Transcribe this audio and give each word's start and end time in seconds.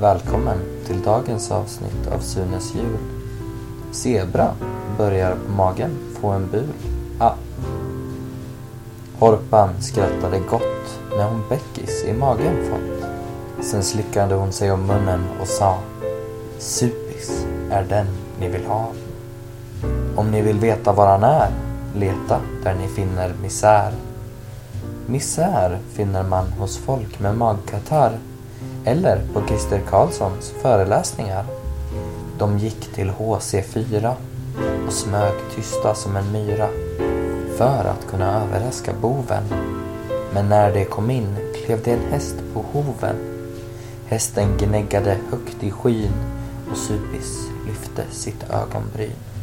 Välkommen 0.00 0.58
till 0.86 1.02
dagens 1.02 1.50
avsnitt 1.50 2.06
av 2.12 2.18
Sunes 2.18 2.74
jul. 2.74 2.98
Zebra 3.92 4.54
börjar 4.98 5.36
på 5.46 5.52
magen 5.52 5.90
få 6.20 6.28
en 6.28 6.50
bul. 6.50 6.72
Ah. 7.18 7.34
Horpan 9.18 9.82
skrattade 9.82 10.38
gott 10.38 11.00
när 11.16 11.28
hon 11.28 11.42
bäckis 11.48 12.04
i 12.04 12.12
magen 12.12 12.56
fått. 12.70 13.08
Sen 13.64 13.82
slickade 13.82 14.34
hon 14.34 14.52
sig 14.52 14.72
om 14.72 14.86
munnen 14.86 15.24
och 15.40 15.48
sa 15.48 15.78
Supis 16.58 17.46
är 17.70 17.84
den 17.84 18.06
ni 18.40 18.48
vill 18.48 18.66
ha. 18.66 18.88
Om 20.16 20.30
ni 20.30 20.42
vill 20.42 20.58
veta 20.58 20.92
var 20.92 21.06
han 21.06 21.24
är, 21.24 21.50
leta 21.94 22.40
där 22.64 22.74
ni 22.74 22.88
finner 22.88 23.34
misär. 23.42 23.92
Misär 25.06 25.78
finner 25.92 26.22
man 26.22 26.46
hos 26.52 26.78
folk 26.78 27.20
med 27.20 27.36
magkatarr 27.36 28.18
eller 28.84 29.20
på 29.32 29.46
Christer 29.46 29.80
Karlssons 29.90 30.50
föreläsningar. 30.62 31.44
De 32.38 32.58
gick 32.58 32.94
till 32.94 33.10
HC4 33.10 34.14
och 34.86 34.92
smög 34.92 35.32
tysta 35.54 35.94
som 35.94 36.16
en 36.16 36.32
myra 36.32 36.68
för 37.56 37.84
att 37.84 38.06
kunna 38.10 38.42
överraska 38.42 38.92
boven. 39.00 39.42
Men 40.32 40.48
när 40.48 40.74
de 40.74 40.84
kom 40.84 41.10
in 41.10 41.36
klev 41.64 41.82
det 41.84 41.92
en 41.92 42.12
häst 42.12 42.36
på 42.54 42.64
hoven. 42.72 43.16
Hästen 44.06 44.56
gnäggade 44.58 45.16
högt 45.30 45.62
i 45.62 45.70
skyn 45.70 46.12
och 46.70 46.76
Supis 46.76 47.48
lyfte 47.66 48.04
sitt 48.10 48.50
ögonbryn. 48.50 49.33